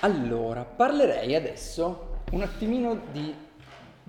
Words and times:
Allora, 0.00 0.62
parlerei 0.64 1.34
adesso 1.34 2.22
un 2.30 2.42
attimino 2.42 3.00
di 3.10 3.34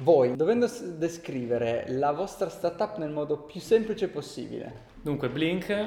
voi, 0.03 0.35
dovendo 0.35 0.69
descrivere 0.97 1.85
la 1.87 2.11
vostra 2.11 2.47
startup 2.47 2.97
nel 2.97 3.09
modo 3.09 3.39
più 3.39 3.59
semplice 3.59 4.07
possibile. 4.07 4.85
Dunque, 5.01 5.29
Blink 5.29 5.85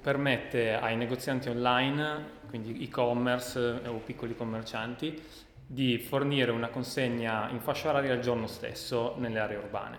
permette 0.00 0.72
ai 0.72 0.96
negozianti 0.96 1.50
online, 1.50 2.40
quindi 2.48 2.82
e-commerce 2.84 3.82
eh, 3.84 3.88
o 3.88 3.98
piccoli 3.98 4.34
commercianti, 4.34 5.22
di 5.66 5.98
fornire 5.98 6.50
una 6.50 6.68
consegna 6.68 7.50
in 7.50 7.60
fascia 7.60 7.90
oraria 7.90 8.14
il 8.14 8.22
giorno 8.22 8.46
stesso 8.46 9.14
nelle 9.18 9.40
aree 9.40 9.58
urbane. 9.58 9.98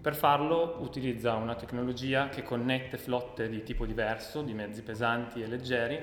Per 0.00 0.16
farlo 0.16 0.78
utilizza 0.80 1.34
una 1.34 1.54
tecnologia 1.54 2.28
che 2.28 2.42
connette 2.42 2.98
flotte 2.98 3.48
di 3.48 3.62
tipo 3.62 3.86
diverso, 3.86 4.42
di 4.42 4.52
mezzi 4.52 4.82
pesanti 4.82 5.42
e 5.42 5.46
leggeri, 5.46 5.98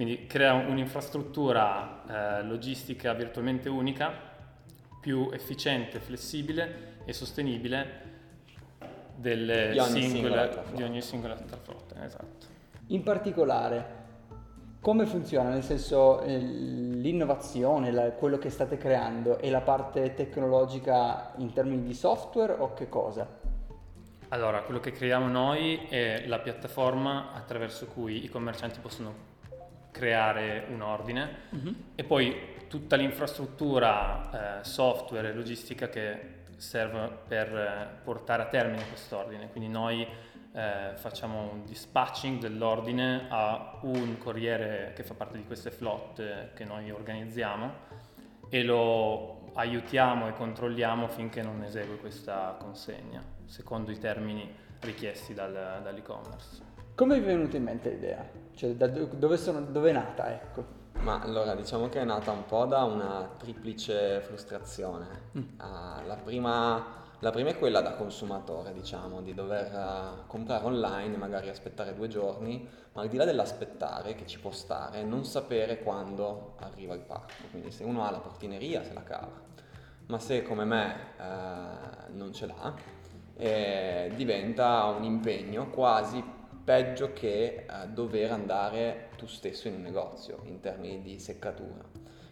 quindi 0.00 0.24
crea 0.26 0.54
un'infrastruttura 0.54 2.38
eh, 2.38 2.42
logistica 2.44 3.12
virtualmente 3.12 3.68
unica, 3.68 4.10
più 4.98 5.28
efficiente, 5.30 6.00
flessibile 6.00 7.02
e 7.04 7.12
sostenibile 7.12 8.00
delle 9.14 9.72
Di 9.72 9.78
ogni 9.78 10.08
singole- 10.08 10.48
di 10.48 10.52
flotta. 10.54 10.84
ogni 10.86 11.02
singola 11.02 11.36
flotta, 11.36 12.02
esatto. 12.02 12.46
In 12.86 13.02
particolare, 13.02 13.98
come 14.80 15.04
funziona? 15.04 15.50
Nel 15.50 15.62
senso, 15.62 16.22
eh, 16.22 16.38
l'innovazione, 16.38 17.90
la- 17.92 18.12
quello 18.12 18.38
che 18.38 18.48
state 18.48 18.78
creando, 18.78 19.36
è 19.36 19.50
la 19.50 19.60
parte 19.60 20.14
tecnologica 20.14 21.34
in 21.36 21.52
termini 21.52 21.82
di 21.82 21.92
software 21.92 22.54
o 22.54 22.72
che 22.72 22.88
cosa? 22.88 23.28
Allora, 24.28 24.62
quello 24.62 24.80
che 24.80 24.92
creiamo 24.92 25.28
noi 25.28 25.76
è 25.90 26.24
la 26.26 26.38
piattaforma 26.38 27.34
attraverso 27.34 27.84
cui 27.84 28.24
i 28.24 28.30
commercianti 28.30 28.80
possono 28.80 29.28
creare 29.90 30.66
un 30.68 30.80
ordine 30.82 31.48
e 31.94 32.04
poi 32.04 32.58
tutta 32.68 32.96
l'infrastruttura 32.96 34.60
eh, 34.60 34.64
software 34.64 35.30
e 35.30 35.34
logistica 35.34 35.88
che 35.88 36.38
serve 36.56 37.10
per 37.26 37.56
eh, 37.56 38.02
portare 38.04 38.42
a 38.42 38.46
termine 38.46 38.86
quest'ordine. 38.86 39.50
Quindi 39.50 39.68
noi 39.68 40.06
eh, 40.52 40.92
facciamo 40.94 41.50
un 41.52 41.64
dispatching 41.64 42.38
dell'ordine 42.38 43.26
a 43.28 43.78
un 43.82 44.18
corriere 44.18 44.92
che 44.94 45.02
fa 45.02 45.14
parte 45.14 45.36
di 45.36 45.44
queste 45.44 45.70
flotte 45.70 46.50
che 46.54 46.64
noi 46.64 46.90
organizziamo 46.90 47.88
e 48.48 48.62
lo 48.62 49.52
aiutiamo 49.54 50.28
e 50.28 50.32
controlliamo 50.32 51.08
finché 51.08 51.42
non 51.42 51.62
esegue 51.62 51.96
questa 51.96 52.56
consegna, 52.58 53.22
secondo 53.46 53.90
i 53.90 53.98
termini 53.98 54.52
richiesti 54.80 55.34
dal- 55.34 55.80
dall'e-commerce. 55.82 56.69
Come 57.00 57.18
vi 57.18 57.24
è 57.24 57.34
venuta 57.34 57.56
in 57.56 57.62
mente 57.62 57.88
l'idea? 57.88 58.28
Cioè, 58.54 58.74
dove, 58.74 59.38
sono- 59.38 59.62
dove 59.62 59.88
è 59.88 59.92
nata, 59.94 60.30
ecco? 60.30 60.64
Ma 61.00 61.18
allora 61.18 61.54
diciamo 61.54 61.88
che 61.88 61.98
è 61.98 62.04
nata 62.04 62.30
un 62.30 62.44
po' 62.44 62.66
da 62.66 62.84
una 62.84 63.26
triplice 63.38 64.20
frustrazione. 64.20 65.06
Ah, 65.56 66.02
la, 66.06 66.16
prima, 66.16 66.84
la 67.20 67.30
prima 67.30 67.48
è 67.48 67.58
quella 67.58 67.80
da 67.80 67.94
consumatore, 67.94 68.74
diciamo, 68.74 69.22
di 69.22 69.32
dover 69.32 69.74
ah, 69.74 70.24
comprare 70.26 70.66
online 70.66 71.14
e 71.14 71.16
magari 71.16 71.48
aspettare 71.48 71.94
due 71.94 72.08
giorni, 72.08 72.68
ma 72.92 73.00
al 73.00 73.08
di 73.08 73.16
là 73.16 73.24
dell'aspettare 73.24 74.14
che 74.14 74.26
ci 74.26 74.38
può 74.38 74.50
stare, 74.50 75.02
non 75.02 75.24
sapere 75.24 75.78
quando 75.78 76.56
arriva 76.58 76.92
il 76.92 77.00
pacco. 77.00 77.32
Quindi 77.50 77.70
se 77.70 77.82
uno 77.82 78.04
ha 78.04 78.10
la 78.10 78.20
portineria 78.20 78.84
se 78.84 78.92
la 78.92 79.02
cava, 79.02 79.40
ma 80.08 80.18
se 80.18 80.42
come 80.42 80.66
me 80.66 80.96
eh, 81.18 82.12
non 82.12 82.34
ce 82.34 82.44
l'ha, 82.44 82.74
eh, 83.38 84.12
diventa 84.14 84.84
un 84.84 85.04
impegno 85.04 85.70
quasi 85.70 86.36
peggio 86.70 87.12
che 87.12 87.66
eh, 87.68 87.88
dover 87.88 88.30
andare 88.30 89.08
tu 89.16 89.26
stesso 89.26 89.66
in 89.66 89.74
un 89.74 89.82
negozio 89.82 90.38
in 90.44 90.60
termini 90.60 91.02
di 91.02 91.18
seccatura. 91.18 91.82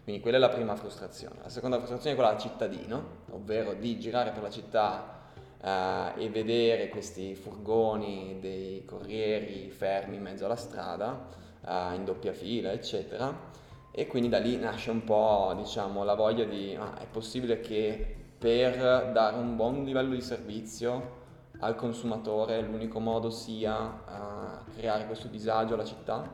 Quindi 0.05 0.23
quella 0.23 0.37
è 0.37 0.41
la 0.41 0.49
prima 0.49 0.77
frustrazione. 0.77 1.41
La 1.43 1.49
seconda 1.49 1.77
frustrazione 1.79 2.13
è 2.13 2.15
quella 2.17 2.35
da 2.35 2.39
cittadino, 2.39 3.05
ovvero 3.33 3.73
di 3.73 3.99
girare 3.99 4.31
per 4.31 4.43
la 4.43 4.51
città 4.51 5.23
eh, 5.61 6.23
e 6.23 6.31
vedere 6.31 6.89
questi 6.89 7.35
furgoni 7.35 8.37
dei 8.39 8.85
corrieri 8.85 9.71
fermi 9.71 10.15
in 10.15 10.23
mezzo 10.23 10.45
alla 10.45 10.55
strada, 10.55 11.27
eh, 11.67 11.97
in 11.97 12.05
doppia 12.05 12.33
fila, 12.33 12.71
eccetera. 12.71 13.51
E 13.91 14.07
quindi 14.07 14.29
da 14.29 14.39
lì 14.39 14.57
nasce 14.57 14.93
un 14.93 15.03
po', 15.03 15.53
diciamo, 15.57 16.05
la 16.05 16.15
voglia 16.15 16.45
di, 16.45 16.77
ah, 16.79 16.97
è 16.97 17.07
possibile 17.11 17.59
che 17.59 18.15
per 18.39 19.11
dare 19.11 19.37
un 19.37 19.57
buon 19.57 19.83
livello 19.83 20.15
di 20.15 20.23
servizio 20.23 21.18
al 21.61 21.75
consumatore 21.75 22.61
l'unico 22.61 23.01
modo 23.01 23.31
sia 23.31 24.03
eh, 24.07 24.73
creare 24.77 25.07
questo 25.07 25.29
disagio 25.29 25.75
alla 25.75 25.85
città? 25.85 26.29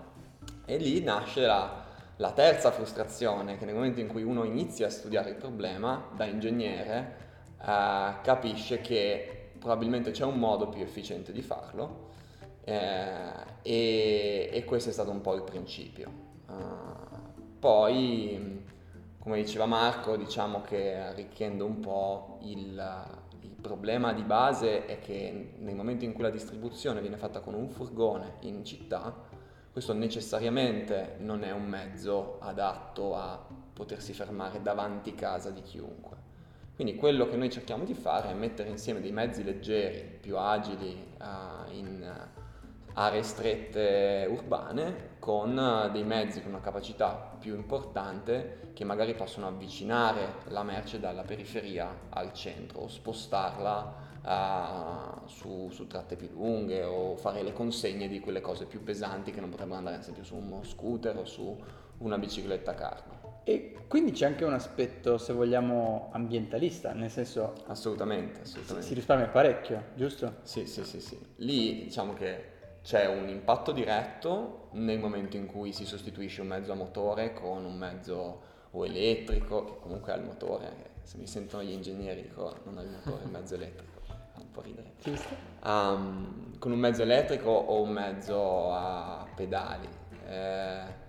E 0.66 0.76
lì 0.76 1.02
nasce 1.02 1.46
la, 1.46 1.84
la 2.16 2.32
terza 2.32 2.70
frustrazione, 2.70 3.56
che 3.58 3.64
nel 3.64 3.74
momento 3.74 4.00
in 4.00 4.08
cui 4.08 4.22
uno 4.22 4.44
inizia 4.44 4.86
a 4.86 4.90
studiare 4.90 5.30
il 5.30 5.36
problema, 5.36 6.08
da 6.14 6.24
ingegnere, 6.24 7.16
eh, 7.60 8.14
capisce 8.22 8.80
che 8.80 9.50
probabilmente 9.58 10.10
c'è 10.10 10.24
un 10.24 10.38
modo 10.38 10.68
più 10.68 10.82
efficiente 10.82 11.32
di 11.32 11.40
farlo 11.40 12.10
eh, 12.64 13.32
e, 13.62 14.50
e 14.52 14.64
questo 14.64 14.90
è 14.90 14.92
stato 14.92 15.10
un 15.10 15.20
po' 15.20 15.34
il 15.34 15.42
principio. 15.42 16.10
Eh, 16.48 16.52
poi, 17.58 18.62
come 19.18 19.36
diceva 19.36 19.64
Marco, 19.64 20.16
diciamo 20.16 20.60
che 20.60 20.96
arricchendo 20.96 21.64
un 21.64 21.80
po' 21.80 22.38
il 22.42 23.22
problema 23.64 24.12
di 24.12 24.22
base 24.22 24.84
è 24.84 24.98
che 24.98 25.54
nel 25.56 25.74
momento 25.74 26.04
in 26.04 26.12
cui 26.12 26.22
la 26.22 26.28
distribuzione 26.28 27.00
viene 27.00 27.16
fatta 27.16 27.40
con 27.40 27.54
un 27.54 27.70
furgone 27.70 28.34
in 28.40 28.62
città, 28.62 29.22
questo 29.72 29.94
necessariamente 29.94 31.16
non 31.20 31.42
è 31.42 31.50
un 31.50 31.64
mezzo 31.64 32.36
adatto 32.40 33.16
a 33.16 33.42
potersi 33.72 34.12
fermare 34.12 34.60
davanti 34.60 35.14
casa 35.14 35.48
di 35.48 35.62
chiunque. 35.62 36.16
Quindi 36.74 36.96
quello 36.96 37.26
che 37.26 37.36
noi 37.36 37.50
cerchiamo 37.50 37.84
di 37.84 37.94
fare 37.94 38.28
è 38.28 38.34
mettere 38.34 38.68
insieme 38.68 39.00
dei 39.00 39.12
mezzi 39.12 39.42
leggeri, 39.42 40.18
più 40.20 40.36
agili 40.36 40.92
eh, 41.18 41.74
in 41.74 42.02
eh, 42.02 42.43
aree 42.94 43.22
strette 43.22 44.26
urbane 44.30 45.12
con 45.18 45.58
eh, 45.58 45.90
dei 45.90 46.04
mezzi 46.04 46.40
con 46.42 46.52
una 46.52 46.60
capacità 46.60 47.36
più 47.38 47.54
importante 47.54 48.70
che 48.72 48.84
magari 48.84 49.14
possono 49.14 49.46
avvicinare 49.46 50.34
la 50.48 50.62
merce 50.62 51.00
dalla 51.00 51.22
periferia 51.22 51.88
al 52.10 52.32
centro 52.32 52.80
o 52.80 52.88
spostarla 52.88 54.02
eh, 54.24 55.28
su, 55.28 55.68
su 55.70 55.86
tratte 55.86 56.16
più 56.16 56.28
lunghe 56.32 56.84
o 56.84 57.16
fare 57.16 57.42
le 57.42 57.52
consegne 57.52 58.08
di 58.08 58.20
quelle 58.20 58.40
cose 58.40 58.66
più 58.66 58.82
pesanti 58.82 59.32
che 59.32 59.40
non 59.40 59.50
potrebbero 59.50 59.78
andare 59.78 59.96
ad 59.96 60.02
esempio 60.02 60.24
su 60.24 60.36
uno 60.36 60.62
scooter 60.62 61.16
o 61.16 61.24
su 61.24 61.56
una 61.98 62.18
bicicletta 62.18 62.74
cargo. 62.74 63.22
E 63.44 63.76
quindi 63.88 64.12
c'è 64.12 64.24
anche 64.26 64.44
un 64.44 64.54
aspetto, 64.54 65.18
se 65.18 65.32
vogliamo, 65.34 66.08
ambientalista, 66.12 66.92
nel 66.92 67.10
senso 67.10 67.52
Assolutamente, 67.66 68.40
assolutamente. 68.40 68.86
si 68.88 68.94
risparmia 68.94 69.28
parecchio, 69.28 69.84
giusto? 69.94 70.36
Sì, 70.42 70.66
sì, 70.66 70.82
sì, 70.84 71.00
sì. 71.00 71.18
Lì 71.36 71.84
diciamo 71.84 72.14
che 72.14 72.52
c'è 72.84 73.06
un 73.06 73.30
impatto 73.30 73.72
diretto 73.72 74.68
nel 74.72 74.98
momento 74.98 75.38
in 75.38 75.46
cui 75.46 75.72
si 75.72 75.86
sostituisce 75.86 76.42
un 76.42 76.48
mezzo 76.48 76.70
a 76.70 76.74
motore 76.74 77.32
con 77.32 77.64
un 77.64 77.78
mezzo 77.78 78.42
o 78.70 78.84
elettrico, 78.84 79.64
che 79.64 79.78
comunque 79.80 80.12
ha 80.12 80.16
il 80.16 80.24
motore, 80.24 80.90
se 81.02 81.16
mi 81.16 81.26
sentono 81.26 81.62
gli 81.62 81.70
ingegneri 81.70 82.20
dico 82.22 82.54
non 82.64 82.76
ha 82.76 82.82
il 82.82 82.90
motore, 82.90 83.24
il 83.24 83.30
mezzo 83.30 83.54
elettrico, 83.54 84.00
fa 84.02 84.16
un 84.38 84.50
po' 84.50 84.60
ridere. 84.60 84.92
Um, 85.64 86.58
con 86.58 86.72
un 86.72 86.78
mezzo 86.78 87.00
elettrico 87.00 87.48
o 87.48 87.80
un 87.80 87.90
mezzo 87.90 88.70
a 88.70 89.26
pedali. 89.34 89.88
Eh, 90.28 91.02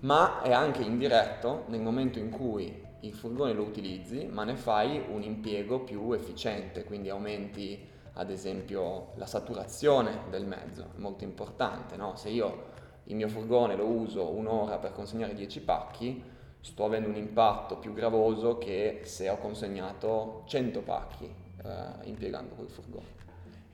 ma 0.00 0.42
è 0.42 0.52
anche 0.52 0.82
indiretto 0.82 1.64
nel 1.68 1.80
momento 1.80 2.18
in 2.18 2.30
cui 2.30 2.82
il 3.00 3.12
furgone 3.12 3.52
lo 3.52 3.62
utilizzi, 3.62 4.26
ma 4.26 4.42
ne 4.42 4.56
fai 4.56 5.00
un 5.10 5.22
impiego 5.22 5.80
più 5.80 6.12
efficiente, 6.12 6.82
quindi 6.82 7.08
aumenti 7.08 7.92
ad 8.14 8.30
esempio 8.30 9.12
la 9.16 9.26
saturazione 9.26 10.22
del 10.30 10.46
mezzo, 10.46 10.90
è 10.96 10.98
molto 10.98 11.24
importante, 11.24 11.96
no? 11.96 12.16
Se 12.16 12.28
io 12.28 12.72
il 13.04 13.16
mio 13.16 13.28
furgone 13.28 13.76
lo 13.76 13.86
uso 13.86 14.28
un'ora 14.30 14.78
per 14.78 14.92
consegnare 14.92 15.34
10 15.34 15.60
pacchi, 15.60 16.22
sto 16.60 16.84
avendo 16.84 17.08
un 17.08 17.16
impatto 17.16 17.76
più 17.78 17.92
gravoso 17.92 18.56
che 18.58 19.00
se 19.04 19.28
ho 19.28 19.36
consegnato 19.38 20.44
100 20.46 20.80
pacchi 20.80 21.24
eh, 21.62 22.08
impiegando 22.08 22.54
quel 22.54 22.68
furgone. 22.70 23.22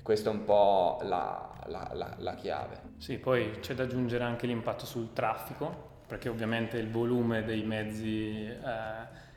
Questa 0.02 0.30
è 0.30 0.32
un 0.32 0.44
po' 0.44 0.98
la, 1.02 1.52
la- 1.66 1.90
la- 1.92 2.14
la 2.18 2.34
chiave. 2.34 2.80
Sì, 2.96 3.18
poi 3.18 3.58
c'è 3.60 3.74
da 3.74 3.84
aggiungere 3.84 4.24
anche 4.24 4.46
l'impatto 4.46 4.86
sul 4.86 5.12
traffico, 5.12 5.88
perché 6.06 6.28
ovviamente 6.28 6.78
il 6.78 6.90
volume 6.90 7.44
dei 7.44 7.62
mezzi 7.62 8.44
eh, 8.46 8.58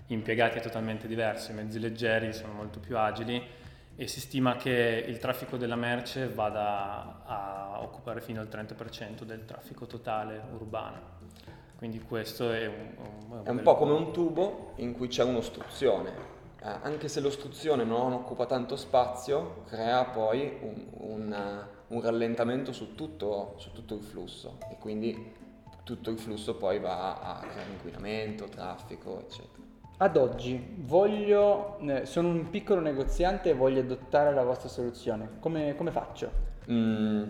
impiegati 0.08 0.58
è 0.58 0.62
totalmente 0.62 1.08
diverso, 1.08 1.52
i 1.52 1.56
mezzi 1.56 1.80
leggeri 1.80 2.34
sono 2.34 2.54
molto 2.54 2.80
più 2.80 2.98
agili 2.98 3.42
e 3.96 4.08
si 4.08 4.20
stima 4.20 4.56
che 4.56 5.06
il 5.08 5.18
traffico 5.20 5.58
della 5.58 5.76
merce 5.76 6.28
vada 6.28 7.24
a 7.26 7.82
occupare 7.82 8.22
fino 8.22 8.42
al 8.42 8.48
30% 8.48 9.24
del 9.24 9.46
traffico 9.46 9.86
totale 9.86 10.42
urbano. 10.54 11.22
Quindi 11.78 12.00
questo 12.00 12.52
è 12.52 12.66
un, 12.66 12.94
un- 13.30 13.44
È 13.44 13.50
un 13.50 13.62
po' 13.62 13.76
come 13.76 13.92
un 13.92 14.12
tubo 14.14 14.74
in 14.78 14.94
cui 14.94 15.08
c'è 15.10 15.24
un'ostruzione. 15.24 16.32
Eh, 16.62 16.68
anche 16.82 17.08
se 17.10 17.20
l'ostruzione 17.20 17.84
non 17.84 18.14
occupa 18.14 18.46
tanto 18.46 18.78
spazio, 18.78 19.64
crea 19.68 20.06
poi 20.06 20.58
un, 20.62 20.88
un, 20.92 21.66
un 21.88 22.02
rallentamento 22.02 22.72
su 22.72 22.96
tutto, 22.96 23.56
su 23.58 23.74
tutto 23.74 23.96
il 23.96 24.02
flusso 24.04 24.58
e 24.72 24.78
quindi 24.80 25.34
tutto 25.84 26.10
il 26.10 26.18
flusso 26.18 26.56
poi 26.56 26.80
va 26.80 27.20
a 27.20 27.40
creare 27.40 27.70
inquinamento, 27.70 28.46
traffico, 28.46 29.20
eccetera. 29.20 29.62
Ad 29.98 30.18
oggi 30.18 30.76
voglio, 30.82 31.78
eh, 31.80 32.06
sono 32.06 32.28
un 32.30 32.50
piccolo 32.50 32.82
negoziante 32.82 33.50
e 33.52 33.54
voglio 33.54 33.80
adottare 33.82 34.34
la 34.34 34.44
vostra 34.44 34.68
soluzione. 34.68 35.38
Come, 35.40 35.76
come 35.76 35.92
faccio? 35.92 36.32
Mm, 36.70 37.24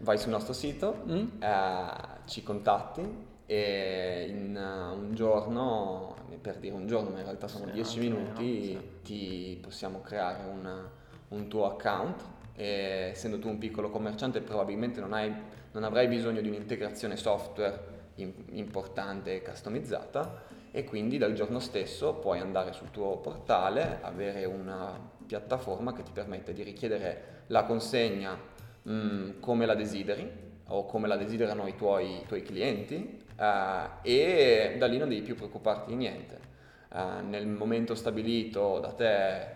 vai 0.00 0.18
sul 0.18 0.30
nostro 0.30 0.52
sito, 0.52 1.02
Mm? 1.06 1.42
eh, 1.42 1.86
ci 2.26 2.42
contatti 2.42 3.24
e 3.46 4.26
in 4.28 4.56
uh, 4.56 4.96
un 4.98 5.14
giorno, 5.14 6.14
per 6.40 6.56
dire 6.58 6.74
un 6.74 6.86
giorno, 6.88 7.10
ma 7.10 7.18
in 7.18 7.24
realtà 7.24 7.46
sono 7.48 7.66
Sì, 7.66 7.70
10 7.70 7.98
anche 8.00 8.00
minuti, 8.00 8.42
meno, 8.44 8.80
sì. 8.80 8.80
ti 9.02 9.58
possiamo 9.62 10.00
creare 10.00 10.42
un, 10.48 10.88
un 11.28 11.48
tuo 11.48 11.66
account. 11.66 12.22
E 12.54 13.10
essendo 13.12 13.38
tu 13.38 13.48
un 13.48 13.58
piccolo 13.58 13.90
commerciante 13.90 14.40
probabilmente 14.40 14.98
non, 15.00 15.12
hai, 15.12 15.32
non 15.72 15.84
avrai 15.84 16.08
bisogno 16.08 16.40
di 16.40 16.48
un'integrazione 16.48 17.14
software 17.16 17.94
importante 18.16 19.34
e 19.34 19.42
customizzata 19.42 20.44
e 20.70 20.84
quindi 20.84 21.18
dal 21.18 21.32
giorno 21.32 21.58
stesso 21.58 22.14
puoi 22.14 22.38
andare 22.38 22.72
sul 22.72 22.90
tuo 22.90 23.18
portale, 23.18 23.98
avere 24.02 24.44
una 24.44 24.98
piattaforma 25.26 25.92
che 25.92 26.02
ti 26.02 26.10
permette 26.12 26.52
di 26.52 26.62
richiedere 26.62 27.44
la 27.48 27.64
consegna 27.64 28.38
mm, 28.88 29.40
come 29.40 29.66
la 29.66 29.74
desideri 29.74 30.44
o 30.68 30.84
come 30.84 31.06
la 31.08 31.16
desiderano 31.16 31.66
i 31.66 31.76
tuoi, 31.76 32.20
i 32.20 32.26
tuoi 32.26 32.42
clienti 32.42 33.22
eh, 33.38 33.84
e 34.02 34.76
da 34.78 34.86
lì 34.86 34.98
non 34.98 35.08
devi 35.08 35.22
più 35.22 35.34
preoccuparti 35.34 35.90
di 35.90 35.96
niente. 35.96 36.38
Eh, 36.92 37.22
nel 37.22 37.46
momento 37.46 37.94
stabilito 37.94 38.78
da 38.80 38.92
te 38.92 39.46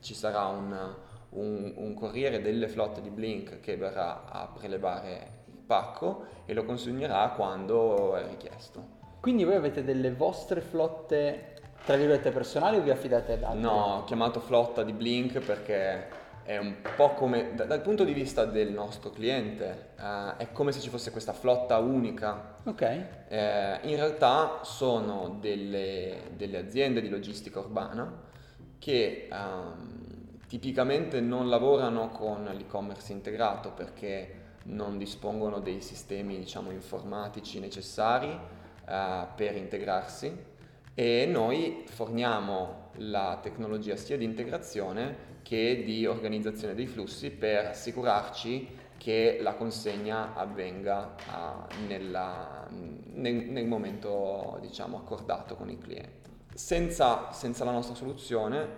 ci 0.00 0.14
sarà 0.14 0.46
un, 0.46 0.94
un- 1.30 1.72
un 1.76 1.94
corriere 1.94 2.40
delle 2.40 2.68
flotte 2.68 3.00
di 3.00 3.10
Blink 3.10 3.60
che 3.60 3.76
verrà 3.76 4.24
a 4.30 4.46
prelevare 4.48 5.42
pacco 5.64 6.26
e 6.44 6.54
lo 6.54 6.64
consegnerà 6.64 7.32
quando 7.36 8.14
è 8.16 8.26
richiesto. 8.28 9.02
Quindi 9.20 9.44
voi 9.44 9.54
avete 9.54 9.84
delle 9.84 10.12
vostre 10.12 10.60
flotte, 10.60 11.54
tra 11.84 11.96
virgolette, 11.96 12.30
personali 12.30 12.76
o 12.76 12.82
vi 12.82 12.90
affidate 12.90 13.32
ad 13.32 13.42
altri? 13.42 13.60
No, 13.60 13.96
ho 13.96 14.04
chiamato 14.04 14.40
flotta 14.40 14.82
di 14.82 14.92
Blink 14.92 15.38
perché 15.38 16.22
è 16.44 16.58
un 16.58 16.76
po' 16.94 17.14
come, 17.14 17.54
da- 17.54 17.64
dal 17.64 17.80
punto 17.80 18.04
di 18.04 18.12
vista 18.12 18.44
del 18.44 18.70
nostro 18.70 19.08
cliente, 19.10 19.92
eh, 19.98 20.36
è 20.36 20.52
come 20.52 20.72
se 20.72 20.80
ci 20.80 20.90
fosse 20.90 21.10
questa 21.10 21.32
flotta 21.32 21.78
unica. 21.78 22.58
Ok. 22.64 22.82
Eh, 22.82 23.78
in 23.82 23.96
realtà 23.96 24.60
sono 24.62 25.38
delle, 25.40 26.32
delle 26.36 26.58
aziende 26.58 27.00
di 27.00 27.08
logistica 27.08 27.60
urbana 27.60 28.32
che 28.78 29.28
ehm, 29.32 30.40
tipicamente 30.46 31.22
non 31.22 31.48
lavorano 31.48 32.08
con 32.10 32.44
l'e-commerce 32.44 33.12
integrato 33.12 33.70
perché 33.70 34.42
non 34.64 34.98
dispongono 34.98 35.60
dei 35.60 35.80
sistemi 35.80 36.38
diciamo, 36.38 36.70
informatici 36.70 37.60
necessari 37.60 38.28
eh, 38.28 39.26
per 39.34 39.56
integrarsi 39.56 40.52
e 40.94 41.26
noi 41.26 41.84
forniamo 41.86 42.90
la 42.98 43.38
tecnologia 43.42 43.96
sia 43.96 44.16
di 44.16 44.24
integrazione 44.24 45.32
che 45.42 45.82
di 45.84 46.06
organizzazione 46.06 46.74
dei 46.74 46.86
flussi 46.86 47.30
per 47.30 47.66
assicurarci 47.66 48.82
che 48.96 49.38
la 49.42 49.54
consegna 49.54 50.34
avvenga 50.34 51.14
ah, 51.28 51.66
nella- 51.86 52.66
nel, 52.70 53.34
nel 53.34 53.66
momento 53.66 54.58
diciamo, 54.60 54.96
accordato 54.96 55.56
con 55.56 55.68
il 55.68 55.78
cliente. 55.78 56.30
Senza, 56.54 57.32
senza 57.32 57.64
la 57.64 57.72
nostra 57.72 57.94
soluzione 57.94 58.68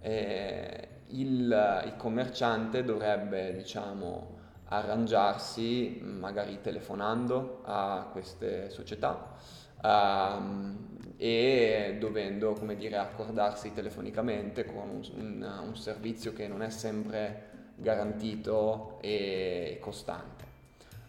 eh, 0.00 0.88
il, 1.08 1.82
il 1.84 1.94
commerciante 1.96 2.82
dovrebbe 2.82 3.54
diciamo, 3.54 4.37
arrangiarsi 4.68 6.00
magari 6.02 6.60
telefonando 6.60 7.60
a 7.64 8.08
queste 8.12 8.70
società 8.70 9.34
ehm, 9.82 10.86
e 11.16 11.96
dovendo 11.98 12.52
come 12.52 12.76
dire, 12.76 12.96
accordarsi 12.96 13.72
telefonicamente 13.72 14.64
con 14.66 14.88
un, 14.88 15.02
un- 15.16 15.60
un 15.68 15.76
servizio 15.76 16.32
che 16.32 16.46
non 16.46 16.62
è 16.62 16.70
sempre 16.70 17.46
garantito 17.76 18.98
e 19.00 19.78
costante. 19.80 20.44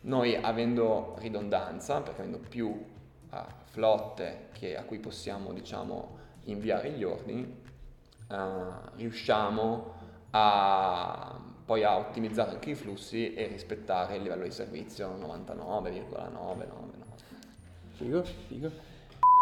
Noi 0.01 0.35
avendo 0.35 1.15
ridondanza, 1.19 2.01
perché 2.01 2.21
avendo 2.21 2.39
più 2.39 2.83
eh, 3.31 3.38
flotte 3.65 4.47
che- 4.53 4.77
a 4.77 4.83
cui 4.83 5.00
possiamo 5.00 5.51
diciamo, 5.53 6.17
inviare 6.45 6.91
gli 6.91 7.03
ordini, 7.03 7.62
eh, 8.31 8.38
riusciamo 8.95 9.94
a, 10.31 11.39
poi 11.69 11.83
a 11.83 11.98
ottimizzare 11.98 12.50
anche 12.50 12.71
i 12.71 12.74
flussi 12.74 13.36
e 13.36 13.45
rispettare 13.45 14.16
il 14.16 14.24
livello 14.24 14.42
di 14.42 14.50
servizio 14.50 15.16
99,999. 15.19 16.94
Figo, 17.92 18.24
figo. 18.48 18.71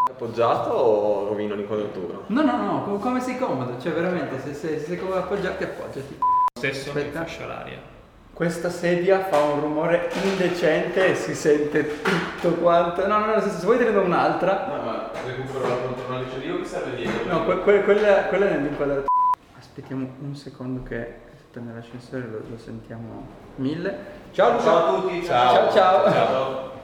Appoggiato 0.09 0.71
o 0.71 1.27
rovino 1.29 1.55
l'inquadratura? 1.55 2.17
No, 2.27 2.41
no, 2.41 2.57
no, 2.65 2.83
com- 2.83 2.99
come 2.99 3.21
sei 3.21 3.37
comodo, 3.37 3.79
cioè 3.79 3.93
veramente, 3.93 4.41
se, 4.41 4.53
se- 4.53 4.77
se 4.77 4.85
sei 4.87 4.97
comodo 4.97 5.19
appoggiarti, 5.19 5.63
appoggiati. 5.63 6.19
Stesso 6.57 6.89
Aspetta. 6.89 7.23
fascia 7.23 7.45
l'aria. 7.45 7.79
Questa 8.33 8.69
sedia 8.69 9.23
fa 9.23 9.39
un 9.43 9.61
rumore 9.61 10.09
indecente 10.21 11.07
e 11.11 11.15
si 11.15 11.33
sente 11.33 12.01
tutto 12.01 12.55
quanto. 12.55 13.07
No, 13.07 13.19
no, 13.19 13.35
no, 13.35 13.39
se 13.39 13.63
vuoi 13.65 13.77
te 13.77 13.85
ne 13.85 13.93
do 13.93 14.01
un'altra. 14.01 14.67
No, 14.67 14.83
ma 14.83 15.11
recupero 15.25 15.65
la 15.65 15.75
poltrona 15.75 16.23
di 16.23 16.29
Cellio 16.31 16.57
che 16.57 16.65
serve 16.65 16.93
dietro. 16.97 17.31
No, 17.31 17.45
que- 17.45 17.61
que- 17.63 17.83
quella, 17.85 18.23
quella 18.25 18.49
è 18.49 18.57
nell'inquadratura. 18.57 19.05
Aspettiamo 19.57 20.09
un 20.19 20.35
secondo 20.35 20.83
che 20.83 21.25
prende 21.57 21.73
l'ascensore 21.73 22.27
lo, 22.27 22.41
lo 22.49 22.57
sentiamo 22.57 23.25
mille. 23.55 24.15
Ciao 24.31 24.51
Luca! 24.51 24.63
Ciao 24.63 24.77
a 24.77 25.01
tutti, 25.01 25.23
Ciao, 25.23 25.71
ciao. 25.71 26.11
ciao. 26.11 26.76